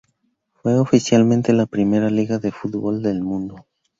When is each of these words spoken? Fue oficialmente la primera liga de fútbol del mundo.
Fue 0.53 0.79
oficialmente 0.79 1.53
la 1.53 1.67
primera 1.67 2.09
liga 2.09 2.39
de 2.39 2.51
fútbol 2.51 3.03
del 3.03 3.21
mundo. 3.21 3.67